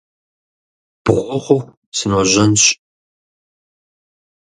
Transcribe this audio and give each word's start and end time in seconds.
Бгъу 1.03 1.39
хъуху 1.45 1.73
сыножьэнщ. 1.97 2.63